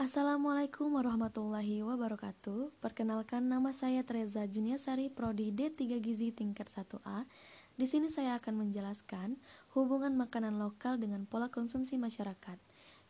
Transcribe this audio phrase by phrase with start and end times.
[0.00, 2.72] Assalamualaikum warahmatullahi wabarakatuh.
[2.80, 7.28] Perkenalkan nama saya Teresa Juniasari Prodi D3 Gizi tingkat 1A.
[7.76, 9.36] Di sini saya akan menjelaskan
[9.76, 12.56] hubungan makanan lokal dengan pola konsumsi masyarakat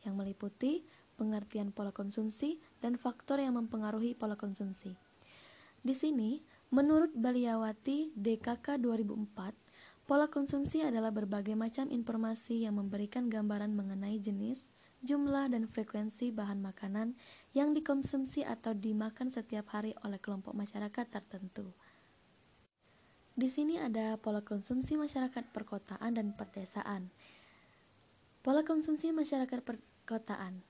[0.03, 0.83] yang meliputi
[1.15, 4.91] pengertian pola konsumsi dan faktor yang mempengaruhi pola konsumsi.
[5.87, 6.43] Di sini,
[6.75, 14.67] menurut Baliawati DKK 2004, pola konsumsi adalah berbagai macam informasi yang memberikan gambaran mengenai jenis,
[15.01, 17.17] jumlah dan frekuensi bahan makanan
[17.57, 21.73] yang dikonsumsi atau dimakan setiap hari oleh kelompok masyarakat tertentu.
[23.33, 27.09] Di sini ada pola konsumsi masyarakat perkotaan dan perdesaan.
[28.45, 30.61] Pola konsumsi masyarakat perkotaan.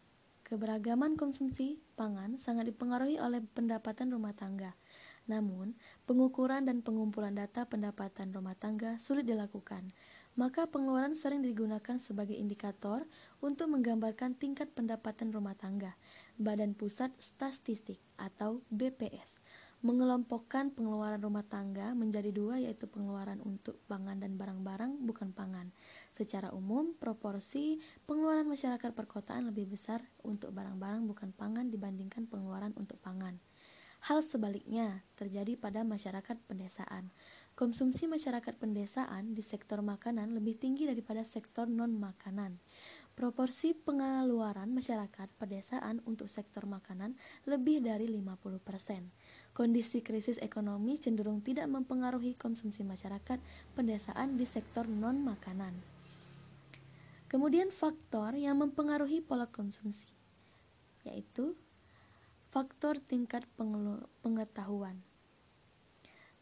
[0.47, 4.75] Keberagaman konsumsi pangan sangat dipengaruhi oleh pendapatan rumah tangga.
[5.31, 5.79] Namun,
[6.11, 9.95] pengukuran dan pengumpulan data pendapatan rumah tangga sulit dilakukan
[10.41, 13.05] maka pengeluaran sering digunakan sebagai indikator
[13.45, 16.01] untuk menggambarkan tingkat pendapatan rumah tangga.
[16.41, 19.37] Badan Pusat Statistik atau BPS
[19.81, 25.73] mengelompokkan pengeluaran rumah tangga menjadi dua yaitu pengeluaran untuk pangan dan barang-barang bukan pangan.
[26.13, 33.01] Secara umum, proporsi pengeluaran masyarakat perkotaan lebih besar untuk barang-barang bukan pangan dibandingkan pengeluaran untuk
[33.01, 33.41] pangan.
[34.05, 37.13] Hal sebaliknya terjadi pada masyarakat pedesaan.
[37.61, 42.57] Konsumsi masyarakat pendesaan di sektor makanan lebih tinggi daripada sektor non-makanan.
[43.13, 49.53] Proporsi pengeluaran masyarakat pedesaan untuk sektor makanan lebih dari 50%.
[49.53, 53.37] Kondisi krisis ekonomi cenderung tidak mempengaruhi konsumsi masyarakat
[53.77, 55.77] pedesaan di sektor non-makanan.
[57.29, 60.09] Kemudian faktor yang mempengaruhi pola konsumsi
[61.05, 61.53] yaitu
[62.57, 63.45] faktor tingkat
[64.25, 65.05] pengetahuan.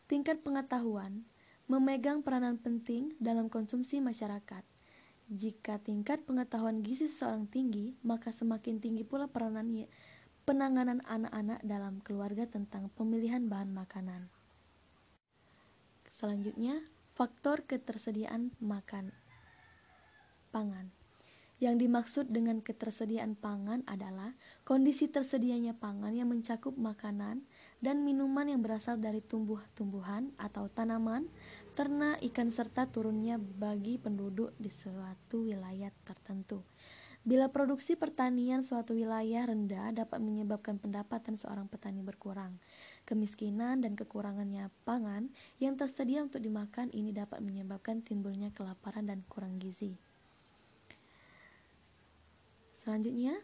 [0.08, 1.28] Tingkat pengetahuan
[1.68, 4.64] memegang peranan penting dalam konsumsi masyarakat.
[5.28, 9.68] Jika tingkat pengetahuan gizi seseorang tinggi, maka semakin tinggi pula peranan
[10.48, 14.32] penanganan anak-anak dalam keluarga tentang pemilihan bahan makanan.
[16.08, 16.80] Selanjutnya,
[17.12, 19.12] faktor ketersediaan makan
[20.48, 20.97] pangan.
[21.58, 24.30] Yang dimaksud dengan ketersediaan pangan adalah
[24.62, 27.42] kondisi tersedianya pangan yang mencakup makanan
[27.82, 31.26] dan minuman yang berasal dari tumbuh-tumbuhan atau tanaman,
[31.74, 36.62] ternak, ikan serta turunnya bagi penduduk di suatu wilayah tertentu.
[37.26, 42.54] Bila produksi pertanian suatu wilayah rendah dapat menyebabkan pendapatan seorang petani berkurang.
[43.02, 49.58] Kemiskinan dan kekurangannya pangan yang tersedia untuk dimakan ini dapat menyebabkan timbulnya kelaparan dan kurang
[49.58, 50.07] gizi.
[52.88, 53.36] Selanjutnya,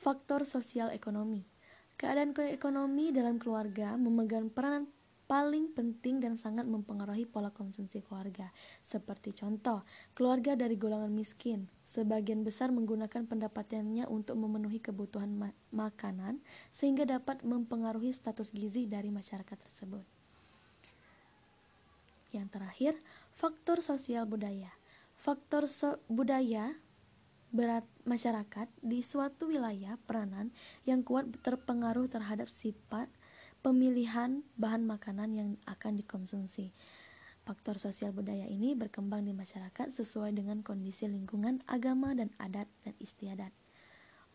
[0.00, 1.44] faktor sosial ekonomi.
[2.00, 4.88] Keadaan ekonomi dalam keluarga memegang peranan
[5.28, 8.48] paling penting dan sangat mempengaruhi pola konsumsi keluarga.
[8.80, 9.84] Seperti contoh,
[10.16, 16.40] keluarga dari golongan miskin, sebagian besar menggunakan pendapatannya untuk memenuhi kebutuhan ma makanan
[16.72, 20.08] sehingga dapat mempengaruhi status gizi dari masyarakat tersebut.
[22.32, 22.94] Yang terakhir,
[23.36, 24.72] faktor sosial budaya.
[25.20, 26.80] Faktor so budaya
[27.50, 30.54] berat masyarakat di suatu wilayah peranan
[30.86, 33.10] yang kuat terpengaruh terhadap sifat
[33.60, 36.72] pemilihan bahan makanan yang akan dikonsumsi.
[37.44, 42.94] Faktor sosial budaya ini berkembang di masyarakat sesuai dengan kondisi lingkungan, agama, dan adat dan
[43.00, 43.50] istiadat.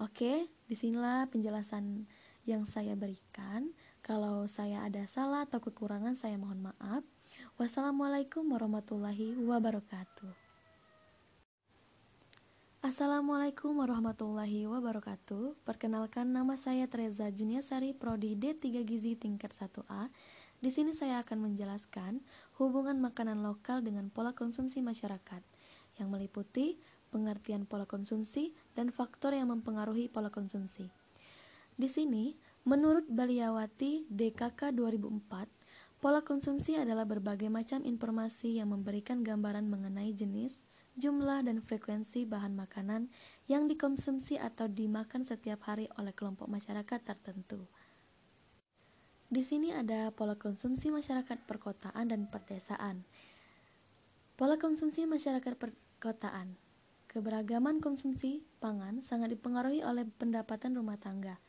[0.01, 2.09] Oke, di sinilah penjelasan
[2.43, 3.71] yang saya berikan.
[4.03, 7.01] Kalau saya ada salah atau kekurangan, saya mohon maaf.
[7.55, 10.54] Wassalamualaikum warahmatullahi wabarakatuh.
[12.85, 15.57] Assalamualaikum warahmatullahi wabarakatuh.
[15.65, 20.13] Perkenalkan nama saya Teresa Juniasari Prodi D3 Gizi tingkat 1A.
[20.61, 22.21] Di sini saya akan menjelaskan
[22.61, 25.41] hubungan makanan lokal dengan pola konsumsi masyarakat
[25.97, 26.77] yang meliputi
[27.09, 30.85] pengertian pola konsumsi dan faktor yang mempengaruhi pola konsumsi.
[31.73, 32.37] Di sini,
[32.69, 40.61] menurut Baliawati DKK 2004, pola konsumsi adalah berbagai macam informasi yang memberikan gambaran mengenai jenis,
[40.95, 43.11] jumlah dan frekuensi bahan makanan
[43.51, 47.67] yang dikonsumsi atau dimakan setiap hari oleh kelompok masyarakat tertentu.
[49.27, 53.03] Di sini ada pola konsumsi masyarakat perkotaan dan perdesaan.
[54.39, 56.55] Pola konsumsi masyarakat perkotaan.
[57.11, 61.39] Keberagaman konsumsi pangan sangat dipengaruhi oleh pendapatan rumah tangga.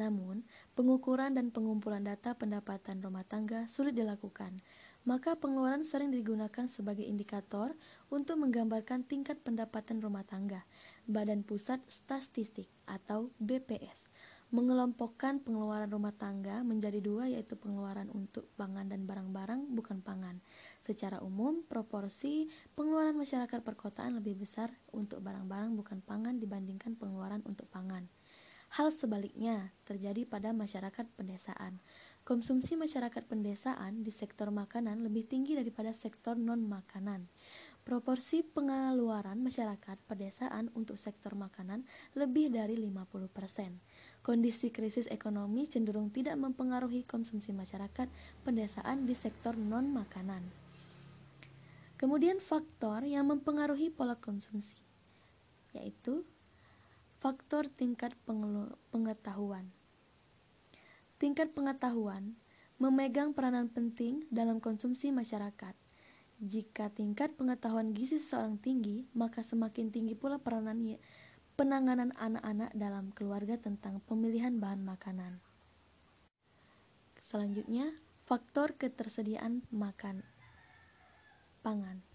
[0.00, 4.64] Namun, pengukuran dan pengumpulan data pendapatan rumah tangga sulit dilakukan
[5.08, 7.72] maka pengeluaran sering digunakan sebagai indikator
[8.12, 10.64] untuk menggambarkan tingkat pendapatan rumah tangga.
[11.08, 14.10] Badan Pusat Statistik atau BPS
[14.50, 20.42] mengelompokkan pengeluaran rumah tangga menjadi dua yaitu pengeluaran untuk pangan dan barang-barang bukan pangan.
[20.82, 27.70] Secara umum, proporsi pengeluaran masyarakat perkotaan lebih besar untuk barang-barang bukan pangan dibandingkan pengeluaran untuk
[27.70, 28.10] pangan.
[28.74, 31.78] Hal sebaliknya terjadi pada masyarakat pedesaan.
[32.22, 37.26] Konsumsi masyarakat pedesaan di sektor makanan lebih tinggi daripada sektor non-makanan.
[37.80, 44.20] Proporsi pengeluaran masyarakat pedesaan untuk sektor makanan lebih dari 50%.
[44.20, 48.06] Kondisi krisis ekonomi cenderung tidak mempengaruhi konsumsi masyarakat
[48.44, 50.44] pedesaan di sektor non-makanan.
[51.96, 54.76] Kemudian faktor yang mempengaruhi pola konsumsi
[55.74, 56.26] yaitu
[57.22, 58.16] faktor tingkat
[58.90, 59.70] pengetahuan.
[61.20, 62.32] Tingkat pengetahuan
[62.80, 65.76] memegang peranan penting dalam konsumsi masyarakat.
[66.40, 70.80] Jika tingkat pengetahuan gizi seseorang tinggi, maka semakin tinggi pula peranan
[71.60, 75.44] penanganan anak-anak dalam keluarga tentang pemilihan bahan makanan.
[77.20, 77.92] Selanjutnya,
[78.24, 80.24] faktor ketersediaan makan
[81.60, 82.09] pangan.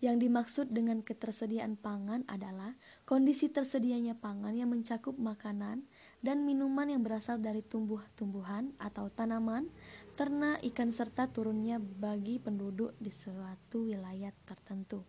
[0.00, 2.72] Yang dimaksud dengan ketersediaan pangan adalah
[3.04, 5.84] kondisi tersedianya pangan yang mencakup makanan
[6.24, 9.68] dan minuman yang berasal dari tumbuh-tumbuhan atau tanaman,
[10.16, 15.04] ternak, ikan serta turunnya bagi penduduk di suatu wilayah tertentu.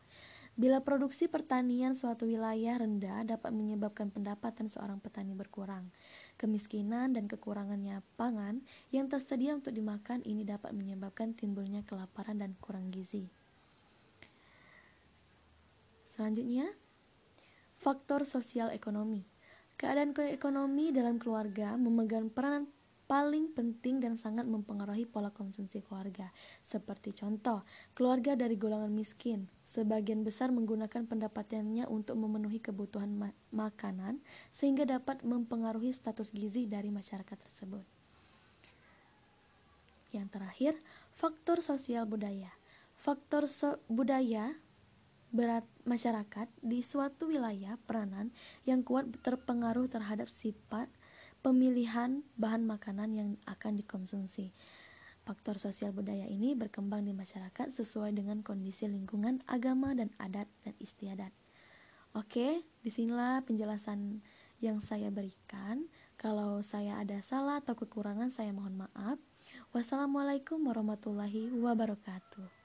[0.59, 5.87] Bila produksi pertanian suatu wilayah rendah dapat menyebabkan pendapatan seorang petani berkurang.
[6.35, 8.59] Kemiskinan dan kekurangannya pangan
[8.91, 13.31] yang tersedia untuk dimakan ini dapat menyebabkan timbulnya kelaparan dan kurang gizi.
[16.11, 16.67] Selanjutnya,
[17.79, 19.23] faktor sosial ekonomi.
[19.79, 22.67] Keadaan ekonomi dalam keluarga memegang peranan
[23.07, 26.31] paling penting dan sangat mempengaruhi pola konsumsi keluarga.
[26.63, 27.63] Seperti contoh,
[27.95, 34.19] keluarga dari golongan miskin, sebagian besar menggunakan pendapatannya untuk memenuhi kebutuhan ma makanan
[34.51, 37.83] sehingga dapat mempengaruhi status gizi dari masyarakat tersebut.
[40.11, 40.73] Yang terakhir,
[41.15, 42.51] faktor sosial budaya.
[42.99, 44.55] Faktor so budaya
[45.31, 48.35] berat masyarakat di suatu wilayah peranan
[48.67, 50.91] yang kuat terpengaruh terhadap sifat
[51.41, 54.53] pemilihan bahan makanan yang akan dikonsumsi.
[55.21, 60.73] Faktor sosial budaya ini berkembang di masyarakat sesuai dengan kondisi lingkungan, agama, dan adat dan
[60.81, 61.31] istiadat.
[62.11, 64.19] Oke, di sinilah penjelasan
[64.59, 65.87] yang saya berikan.
[66.19, 69.17] Kalau saya ada salah atau kekurangan, saya mohon maaf.
[69.71, 72.60] Wassalamualaikum warahmatullahi wabarakatuh.